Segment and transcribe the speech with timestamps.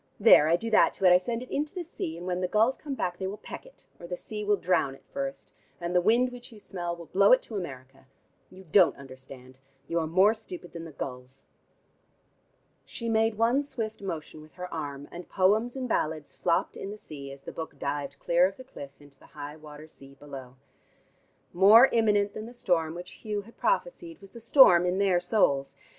[0.19, 2.47] There, I do that to it: I send it into the sea, and when the
[2.47, 5.93] gulls come back they will peck it, or the sea will drown it first, and
[5.95, 8.07] the wind which you smell will blow it to America.
[8.49, 11.45] You don't understand: you are more stupid than the gulls."
[12.83, 16.97] She made one swift motion with her arm, and "Poems and Ballads" flopped in the
[16.97, 20.55] sea as the book dived clear of the cliff into the high water sea below.
[21.53, 25.75] More imminent than the storm which Hugh had prophesied was the storm in their souls.